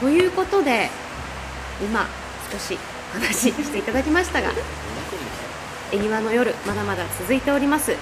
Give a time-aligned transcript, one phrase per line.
[0.00, 0.88] ということで
[1.82, 2.06] 今
[2.50, 2.78] 少し
[3.12, 4.50] 話していただきましたが
[5.92, 7.94] 恵庭の夜まだまだ続いております。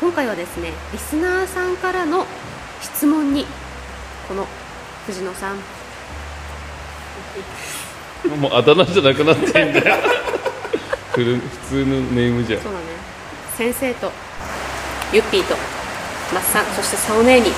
[0.00, 2.26] 今回はですねリスナーさんからの
[2.82, 3.46] 質問に
[4.28, 4.46] この
[5.06, 5.56] 藤野さん。
[8.40, 9.96] もうあだ名じゃなくなってんだよ。
[11.12, 11.38] 普
[11.68, 12.60] 通のネームじゃ。
[12.60, 12.84] そうだね。
[13.56, 14.10] 先生と
[15.12, 15.54] ユッピーと
[16.34, 17.50] マッサンそしてサオネーに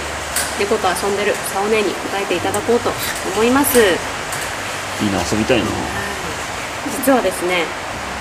[0.59, 2.91] 猫と遊んでるサオネーに答えていただこうと
[3.35, 3.79] 思います。
[3.79, 3.83] い
[5.07, 5.67] いな遊びたいな。
[7.05, 7.65] 実はですね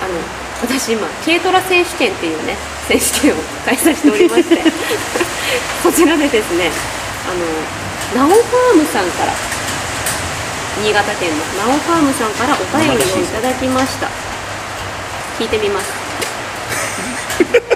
[0.02, 0.14] あの
[0.62, 2.56] 私今軽トラ選手権っていうね
[2.86, 4.56] 選手権を開催しておりまして
[5.82, 6.70] こちらでですね
[8.14, 9.32] あのナオファームさんから
[10.82, 11.36] 新潟県の
[11.66, 14.08] ナオファームさんからお便りをいただきました。
[15.38, 15.86] 聞いてみます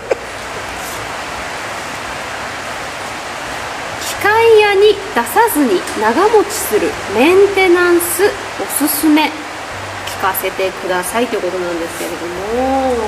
[4.43, 8.25] 機械屋に出さずに長持ちするメンテナンス
[8.61, 9.31] おすすめ。
[9.31, 12.99] 聞かせてくださいということなんですけれども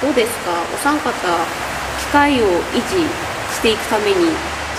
[0.00, 0.52] どうですか？
[0.62, 3.02] お三方機械を維持
[3.54, 4.14] していくために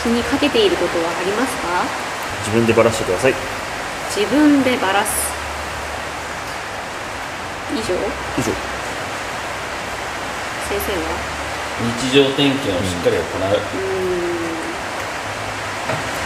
[0.02, 1.84] 気にかけていることはありますか？
[2.48, 3.34] 自分でバラしてください。
[4.16, 5.12] 自分でバラす。
[7.76, 7.96] 以上？
[8.40, 8.54] 以上。
[10.70, 11.20] 先生は？
[12.00, 14.21] 日常点検をしっかり行う、うーん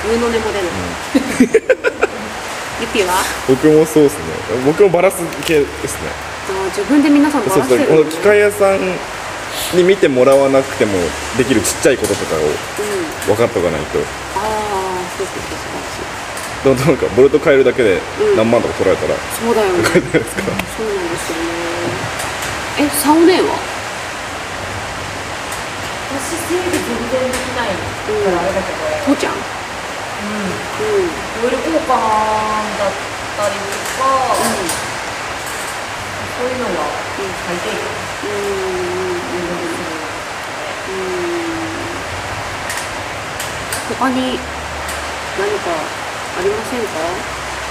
[0.07, 0.71] 上の根も出ない、
[2.81, 3.23] ゆぴは？
[3.47, 4.23] 僕もそうですね。
[4.65, 6.09] 僕もバラす系ですね。
[6.49, 7.97] あー自分で皆さんバそうラせるそう。
[7.97, 8.79] この機械屋さん
[9.73, 10.93] に見てもらわなくても
[11.37, 12.53] できるちっちゃいこととかをうん。
[13.33, 13.99] 分かっとかないと。
[14.37, 15.41] ああそうそう
[16.65, 18.37] そうどんどんなんかボルト変えるだけでうん。
[18.37, 19.83] 何万とか取られたらそうそうだよね。
[19.83, 21.45] そうなんですよね。
[22.77, 23.57] えサオネは？
[26.15, 29.33] 私整理全然できないからあれだけど、父ちゃん？
[30.25, 31.13] うん、うん
[31.45, 32.89] オイル交換だっ
[33.37, 33.69] たりと
[34.01, 34.33] か、
[36.35, 36.89] そういうのは
[37.45, 37.77] 最低限
[38.25, 39.13] うん。
[40.85, 41.05] うん。
[43.99, 44.39] 他に
[45.37, 45.69] 何か
[46.39, 46.89] ありませんか？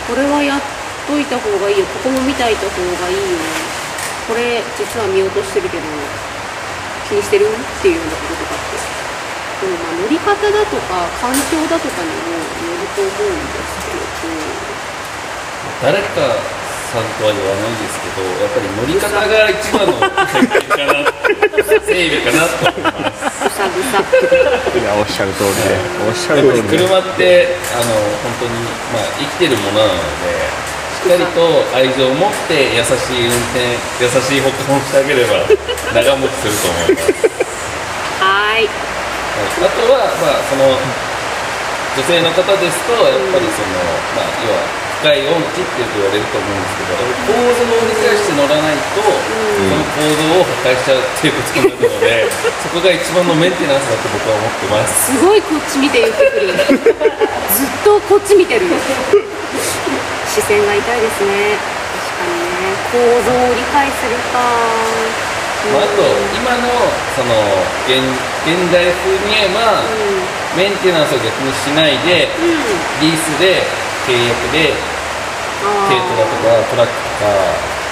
[0.07, 0.61] これはやっ
[1.07, 1.85] といた方がいいよ。
[1.87, 3.21] ここも見ておいた方がいいよ
[4.29, 5.83] これ実は見落としてるけど
[7.09, 7.47] 気にしてる？
[7.47, 7.49] っ
[7.83, 8.34] ていうようなこと
[9.65, 14.37] でもまあ乗り方だとか環境だとかにもよると思うんですけど
[15.81, 16.37] 誰か
[16.93, 19.97] さんとは言わないですけどやっぱり乗り方が一番の
[21.81, 25.81] 整備かなと思いますぐさぐさいやおっしゃる通りで。
[26.05, 26.77] おっしゃる通りで。
[26.77, 28.53] 車ってあの本当に、
[28.93, 30.45] まあ、生きてるものなので
[31.01, 31.41] しっかりと
[31.73, 35.49] 愛情を持って優しい運転優しい保管をしてあげれば
[35.97, 37.44] 長持ちすると思います、
[39.35, 40.71] あとは、まあ、その
[41.95, 43.79] 女性の方ですとやっぱりその、
[44.15, 44.63] まあ、要は
[45.03, 46.97] 深い音痴ってよく言われると思うんですけど
[47.29, 49.11] 構造を理解して乗らないと、そ
[49.69, 52.31] の構造を破壊しちゃうっていうことになるので
[52.63, 55.13] そこが一番のメンテナンスだと僕は思ってます。
[55.13, 56.57] すごいこっち見て言ってくる。
[56.57, 58.65] ずっとこっち見てる
[60.27, 61.59] 視線が痛いですね。
[61.95, 62.81] 確かにね。
[62.91, 65.34] 構造を理解するか。
[65.73, 66.05] まあ、あと
[66.37, 66.69] 今の
[67.17, 67.33] その
[67.89, 67.97] 現
[68.45, 69.81] 現代風に言えば、
[70.57, 72.61] メンテナンスを逆にしないでうん、うん、
[73.01, 73.65] リースで
[74.07, 74.77] 契約で
[75.89, 77.33] 軽トラとかトラックとか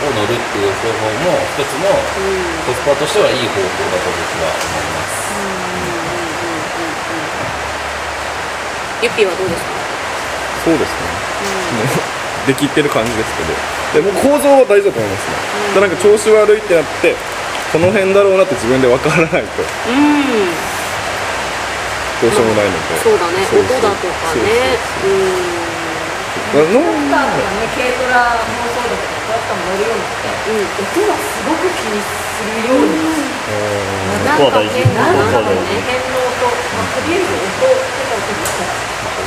[0.05, 2.69] を乗るっていう方法も一つのうん。
[2.69, 5.33] コスパとしてはいい方法だと僕は思います。
[9.03, 9.71] ゆっぴーはどうですか？
[10.65, 10.95] そうですね。
[11.73, 13.55] もう できってる感じですけど。
[13.93, 15.37] でも構造は大事だと思いますね、
[15.75, 17.15] だからなんか調子悪いってなって
[17.73, 19.65] この辺だろうなって自分で分からないと。
[19.65, 20.53] うん。
[22.21, 23.41] どうしようもないので、そうだね。
[23.49, 24.77] 音だとかね。
[25.01, 25.65] そうん
[26.53, 34.37] あのモーターとかね軽トラもそうだけどトラックも乗るようになってうん音はすごく気にするようになって。
[34.37, 34.77] 音は大事。
[34.93, 35.73] なんかね事。
[35.81, 38.21] 変の音、まあ、とりあえず音ってか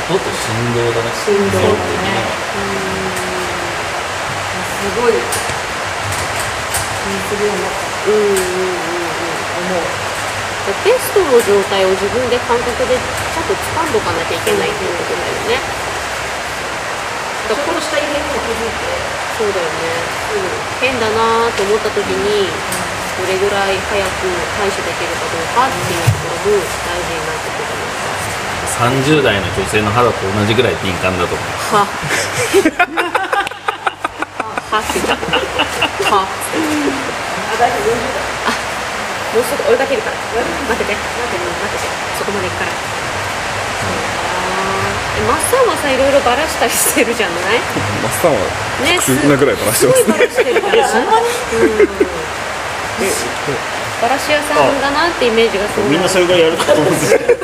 [0.06, 1.66] 音と振動だね振動だね。
[1.66, 2.30] 基本的には
[4.70, 5.18] すごい。
[5.18, 8.86] 気にするようになったうんうんうんうん
[9.56, 10.06] 思う
[10.84, 15.62] ベストの状態を自分で感覚でちゃんと掴んどかなきゃいけないっていうことだよね
[17.46, 18.82] ちょっとした異変にも気づいて
[19.38, 19.70] そうだよね、
[20.34, 22.52] うん変だなと思った時に
[23.16, 24.28] どれぐらい早く
[24.60, 28.12] 対処できるかどうかっていうところも大事になってくると思いま
[28.68, 31.86] す30代の女性の肌と同じぐらい敏感だと思いますは
[34.68, 35.16] はって言った
[36.12, 36.28] は
[37.58, 38.20] 大丈夫40代
[39.34, 40.16] もうすぐ追いかけるから。
[40.16, 40.96] 待ってて。
[40.96, 41.88] 待ってて待ってて。
[42.18, 42.72] そこまで行くから。
[45.16, 47.60] えマッサンんはさいろいろバラしたりしてるじゃない？
[48.04, 48.38] マッサンは
[48.84, 51.06] ね特殊なぐらいバラしてますすごいバラしてるからそん。
[51.06, 51.88] なに、うん、
[54.02, 57.34] バラシ屋さんだなってイメージがすごいみんなそれぐらいやると思うんですけど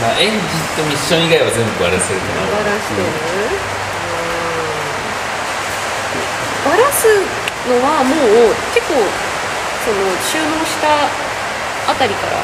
[0.00, 0.40] まあエンジン
[0.76, 3.04] とミッション以外は全部バラせるかなバラしてる、
[6.64, 7.04] バラす
[7.68, 8.94] のはもう結構
[9.84, 11.08] その収納した
[11.90, 12.40] あたりから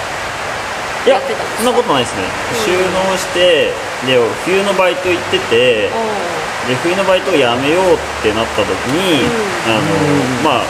[1.07, 2.29] いややってたんですそんなことないですね。
[2.61, 3.73] 収納して
[4.05, 5.97] で冬のバイト行っててあ
[6.69, 9.25] で冬のバイトをやめようってなった時に、
[9.65, 9.89] あの
[10.45, 10.65] まあ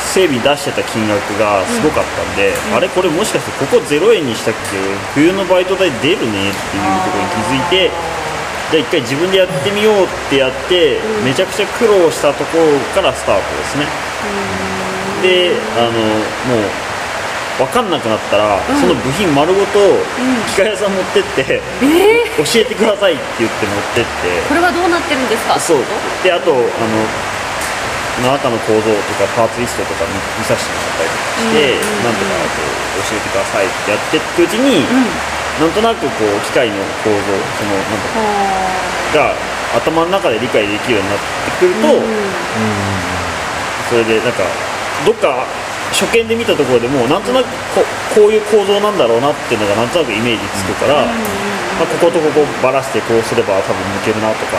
[0.00, 4.80] 整備出してた金額がすごかったんで、あれこれもしかしてここ0円にしたっけ？
[5.12, 7.90] 冬のバイト代出るねっていうところに気づいて
[8.74, 13.86] じゃあ一回自分でやってみようってやって、めちゃくちゃ苦労したところからスタートですね、
[15.22, 19.78] であのもう分かんなくなったら、その部品丸ごと
[20.58, 21.62] 機械屋さん持ってって、
[22.34, 24.42] 教えてくださいって言って持ってって。
[24.50, 25.54] これはどうなってるんですか？
[25.54, 25.86] そう。
[26.26, 26.66] であとあの
[28.26, 28.90] 中の構造と
[29.22, 32.58] かパーツリストとか見見させてもらったりとかして、なんとかこ
[32.98, 34.82] う教えてくださいってやっていくうちに、
[35.60, 37.18] なんとなくこう機械の構造
[37.58, 38.74] そのなんとは
[39.14, 39.34] かが
[39.78, 41.88] 頭の中で理解できるようになってくると、
[43.90, 44.42] それでなんか
[45.06, 45.46] どっか
[45.94, 47.82] 初見で見たところでもなんとなくこ
[48.14, 51.06] こういう構造なんだろうなっていうのがなんとなくイメージつくから、
[51.78, 54.58] まあ、こことここバラしてこうすれば多分抜けるなとか、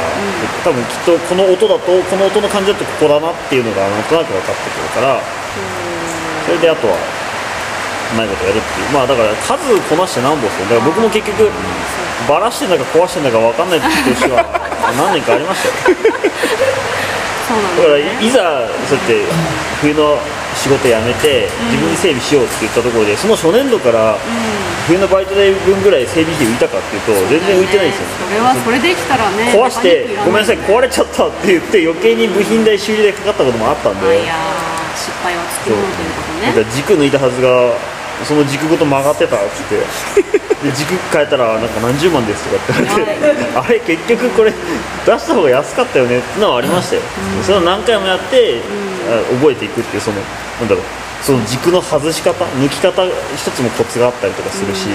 [0.64, 5.20] 多分きっとこの音だとこの音の感じだとここだなっていうのがなんとなく分かってくるから
[6.48, 6.96] それであとは
[8.14, 8.90] うまいことやるっていう。
[8.94, 9.58] まあだから数
[9.90, 10.66] こなして何本ですよ。
[10.70, 11.50] だから僕も結局
[12.28, 14.46] バラしてんだか壊してんだか分かんない年は
[14.98, 15.98] 何年かありましたよ。
[17.46, 19.22] だからいざそうやって
[19.82, 20.18] 冬の
[20.56, 24.18] 仕事辞めて自分で整備しようって言ったところでその初年度から
[24.88, 34.24] 冬のバイト代分ぐらい整備費浮いたかっていうと全然浮いてないんですよそれはそれできたらね壊して「ごめんなさいい壊れちゃった」って言って余計に部品代修理代かかったこともあったんで。
[34.24, 36.24] いやー失敗はつきものというこ
[36.56, 37.50] とね軸抜いたはずが
[38.24, 40.46] その軸ごと曲がってたっつって。
[40.64, 43.12] で軸変えたらなんか何十万ですとかって言われて。
[43.56, 44.54] あれ結局これ
[45.06, 47.02] 出した方が安かったよねってのはありましたよ、
[47.44, 48.62] それを何回もやって、
[49.06, 50.18] あ覚えていくっていうその
[50.60, 50.84] なんだろう。
[51.22, 53.04] その軸の外し方抜き方
[53.36, 54.88] 一つもコツがあったりとかするし、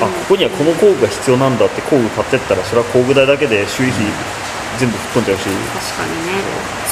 [0.00, 4.04] あここにはこの工具が必要なんだって工具買ってったらそれは工具代だけで修理費
[4.78, 5.44] 全部吹っ飛んじゃうし。
[5.44, 5.52] 確
[5.96, 6.32] かにね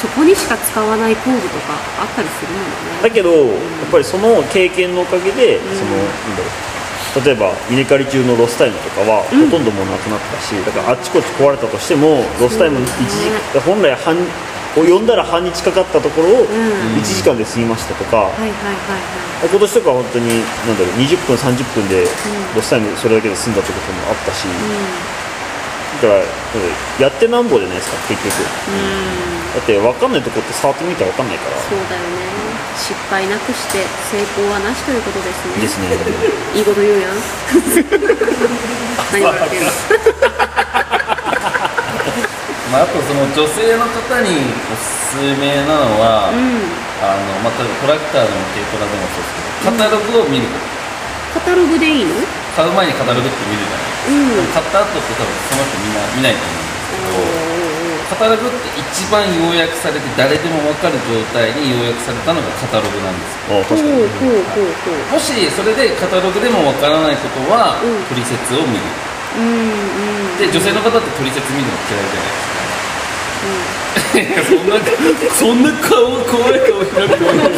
[0.05, 3.57] そこにしか使わない工具とかあったりするもんねだけどや
[3.89, 7.25] っぱりその経験のおかげで、そのなんだろう。
[7.25, 14.19] 例えば稲刈り中のロスタイムとかはほとんどもうなくなったし、だからあっちこっち壊れたとしてもロスタイム1時間、本来半
[14.77, 18.29] を呼んだら半日かかったところを1時間で済みましたとか、
[19.47, 22.03] 今年とかは本当になんだろう20分30分で
[22.57, 24.45] ロスタイムそれだけで済んだってこともあったし、
[26.03, 26.27] だから
[26.99, 28.35] やってなんぼじゃないですか結局、
[29.55, 31.57] だって分かんないとこって触ってみたら分かんないから。
[31.63, 32.35] そうだよね。
[32.75, 35.55] 失敗なくして成功はなしということですね。
[35.63, 35.87] ですね。
[36.59, 37.15] いいこと言うやん。
[39.15, 39.71] 何笑ってんの
[42.75, 43.95] まあ、あとその女性の方
[44.27, 46.43] におすすめなのは、あの
[47.47, 50.67] まあ、例えばトラクターでも軽トラでもそうですけどカタログを見ること。
[51.39, 52.19] カタログでいいの？
[52.59, 53.95] 買う前にカタログって見るじゃないで
[54.51, 57.23] すか、買った後って多分その人みんな見ないと思うんですけど、カ
[58.15, 63.35] タログって一番要約されて誰でも分かる状態に要約されたのがカタログなんです。
[63.51, 64.03] よあ確かに。
[65.11, 68.03] もしそれでカタログでも分からないことは、うん。
[68.11, 68.85] 取説を見る。
[69.37, 70.39] うんうん。
[70.39, 72.65] で女性の方って取説見るの嫌いじゃないですか。
[74.47, 74.79] そんな
[75.35, 77.51] そんな顔怖い顔しなくてもい。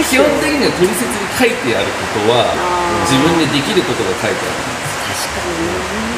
[0.00, 2.52] い基本的には取説に書いてあることは
[3.08, 4.83] 自分でできることが書いてある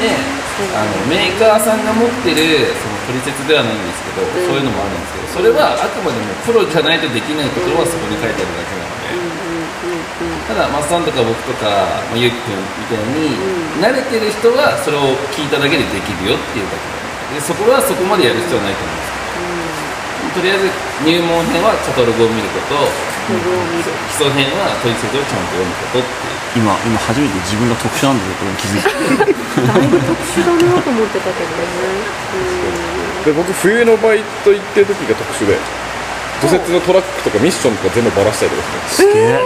[0.00, 0.16] ね。
[0.56, 4.32] であのメーカーさんが持ってるその取説ではないんですけど、ん。
[4.48, 9.12] そういうのもあるんですけどそれはあくまでもプロじゃないとできないところはそこに書いてあるだけなので、
[10.48, 11.68] ただマッサンとか僕とか、
[12.08, 13.36] まあ、ゆうきくんみたいに、
[13.84, 19.12] 慣れてる人はそれを聞いただけでできるよっていうだけなのでそこはそこまでやる必要はないと思うんです
[20.32, 20.72] けど、とりあえず
[21.04, 22.88] 入門編はカタログを見ること
[23.32, 28.90] ログを見る基礎編は取説をちゃんと読むことって今今初めて自分が特殊なんだということに気づいた。
[29.66, 32.14] だいぶ特殊だなと思ってたけどね。
[33.26, 35.58] で僕冬のバイト行ってる時が特殊で
[36.40, 39.40] 除雪のトラックとかミッションとか全部バラしたりとかしてすげえ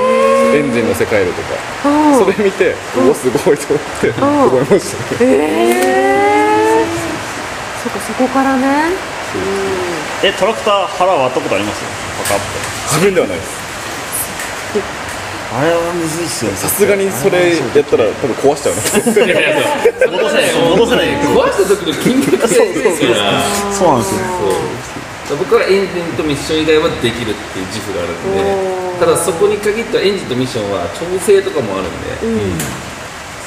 [0.58, 1.54] エンジンの世界でとか。
[1.88, 2.18] うん。
[2.18, 5.30] それ見ておおすごいと思って思いましたね。
[5.30, 6.86] ええ
[7.82, 8.92] そっかそこからね。
[10.22, 11.82] えトラクター腹割ったことあります？
[12.28, 12.44] パカって。
[12.90, 13.59] 自分ではないです
[15.50, 19.66] あれはむずいっすよねさすがにそれやったら多分壊しちゃうないやいや
[19.98, 23.42] そう戻せない戻せない壊した時の筋力がいいですから
[23.74, 24.22] そうなんですよ。
[25.26, 25.38] そう。
[25.38, 28.42] 僕はエンジンとミッション以外はできるっていう自負があるんで
[28.98, 32.18] ただそこに限ってはエンジンとミッションは調整とかもあるんで、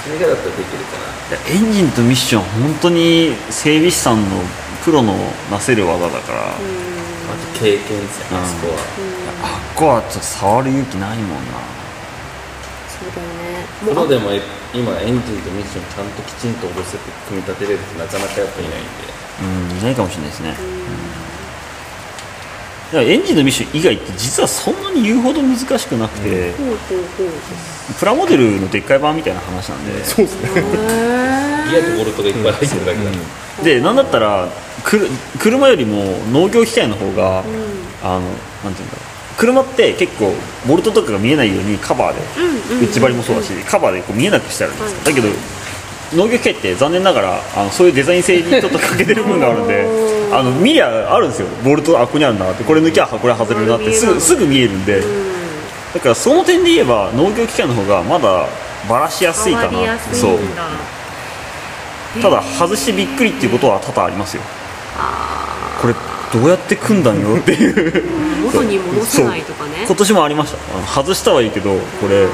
[0.03, 1.39] それがだったらできるかな。
[1.48, 4.41] エンジンとミッション本当に整備士さんの
[4.83, 5.15] プロの
[5.51, 8.48] なせる技だから、あと経験ですよね、うん。
[8.48, 8.79] そこは、
[9.43, 11.83] あっこはちょっと触る勇気ないもんな
[13.03, 13.67] そうだよね。
[13.83, 14.31] プロでも
[14.74, 18.89] 今エンジンとミッションちゃんときちんと下ろせて組み立てれるってなかなかやっぱいないんで。
[19.33, 19.45] う
[19.75, 20.62] んいないかもしれないですね、だか
[22.98, 27.29] らエンジンとミッション以外って実はそんなに言うほど難しくなくて、ほうほうほう
[27.98, 30.05] プラモデルのでっかい版みたいな話なんで。
[30.05, 30.51] そうですね。
[31.72, 33.10] ギアとボルトがいっぱい入ってるだけだ、
[33.63, 34.48] でなんだったら
[34.83, 37.43] くる車よりも農業機械の方が、
[38.03, 38.22] あの
[38.63, 39.05] なんていうんだろう
[39.38, 40.34] 車って結構
[40.68, 42.22] ボルトとかが見えないようにカバーで、
[42.86, 45.28] 内張りもそうだし、カバーでこう見えなくしてあるんですよ、だけど
[46.16, 49.88] 農業機械って残念ながらあのそういうデザイン性にちょっと欠けてる部分があるんで
[50.32, 51.48] あの見りゃあるんですよ。
[51.63, 52.63] ボルトあここにあるなって。
[52.63, 55.02] これ抜きゃこれ外れるなってすぐすぐ見えるんで、
[55.94, 58.46] だからその点で言えば農業機械の方がまだ
[58.88, 60.00] バラしやすいかな。
[60.00, 60.40] そう。
[62.22, 64.44] ただ外してびっくりっていうことは多々ありますよ。
[64.96, 65.96] あこれ
[66.34, 67.75] どうやって組んだんよっていう。
[67.75, 69.86] ー元に戻せないとかね。
[69.86, 70.78] 今年もありました。
[70.78, 72.28] あの外したはいいけどこれ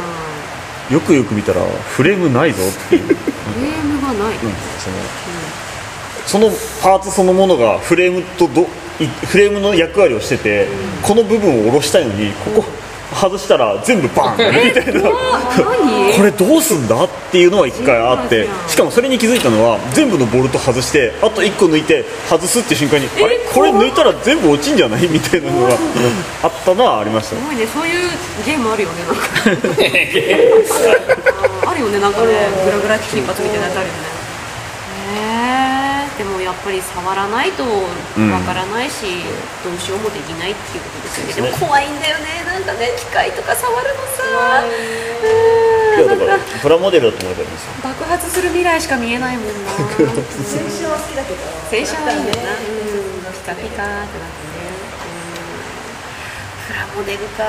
[0.89, 3.15] よくよく見たらフレームないぞっていう、うんフ
[3.61, 4.37] レームがない、
[6.27, 6.49] そのその
[6.81, 8.61] パーツそのものがフレームとど
[8.99, 10.67] いフレームの役割をしてて、
[11.03, 12.65] この部分を下ろしたいのにここ
[13.13, 15.01] 外したら全部バーンみたいな。
[15.01, 16.13] 何？
[16.15, 23.39] これどうすんだっていうのは1回あってしかもそれに気づいたのは全部のボルト外してあと1個抜いて外すっていう瞬間にあれ？
[23.53, 25.07] これ抜いたら全部落ちんじゃない？
[25.07, 25.69] みたいなのが
[26.43, 27.35] あったのはありました。
[27.35, 27.95] すごいねそういう
[28.45, 29.21] ゲームあるよねなんか。
[31.69, 32.27] あるよねなんかね
[32.65, 33.99] グラグラ金髪みたいなやつあるよね。
[35.09, 35.48] へえ
[36.19, 37.79] でもやっぱり触らないとわ
[38.43, 39.23] からないし、
[39.63, 41.47] どうしようもできないっていうことですよね。
[41.47, 42.43] でも怖いんだよね。
[42.43, 44.67] なんかね機械とか触るのさ。
[44.67, 45.99] い。
[45.99, 47.71] やだからプラモデルだと思えばいいんですよ。
[47.83, 49.71] 爆発する未来しか見えないもんな。
[49.71, 51.39] 洗車は好きだけど
[51.71, 54.75] 洗車はいいんだよな、ねうん、ピカピカってなってね、
[56.67, 57.43] うん、プラモデルか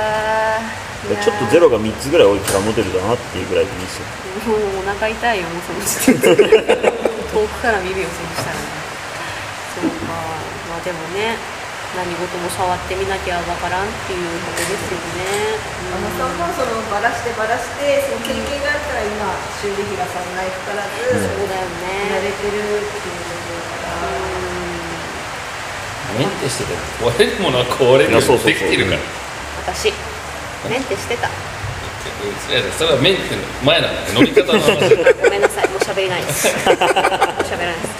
[1.10, 4.06] いやーちょっとゼロが3つぐらい多いプラモデルだなっていうぐらいでいいですよ。
[4.46, 6.92] もうお腹痛いよもうその時点で
[7.32, 8.66] 遠くから見るよそしたらね。
[9.74, 10.12] そうか。
[10.68, 11.38] まあでもね
[11.96, 15.58] 何事も触ってみなきゃわからんっていうことですよね、
[15.90, 19.26] あのさんもそのバラしてバラしてその経験があるから今
[19.58, 21.34] 修理費がそんなにかからず、うん。
[21.34, 21.66] そうだよ
[22.06, 22.30] 慣れね。
[22.30, 24.06] てるっていうことだから、
[26.14, 28.22] メンテしてて壊 れるものは壊れるよう。
[28.22, 28.98] にできてるから。
[29.74, 29.92] 私。
[30.68, 31.28] メンテしてた
[32.00, 33.94] いやそれはメンテの前なん。
[33.94, 35.42] だよ乗り方の話ごめん。
[35.42, 36.80] なさいもう喋れないですもう喋
[37.60, 37.94] らないです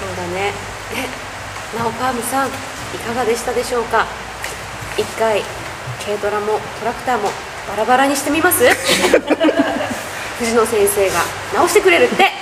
[0.00, 0.52] そうだね
[0.94, 1.06] え
[1.78, 2.48] 直川美さん。
[2.48, 4.06] いかがでしたでしょうか
[4.98, 5.42] 一回
[6.04, 7.30] 軽トラもトラクターも
[7.68, 8.64] バラバラにしてみます
[10.38, 11.20] 藤野先生が
[11.54, 12.32] 直してくれるってね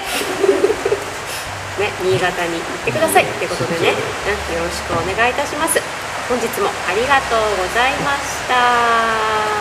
[2.03, 5.79] 新潟に行ってくださいってことでね、うん、よろしくお願いいたします
[6.29, 9.58] 本日もありがとうございました。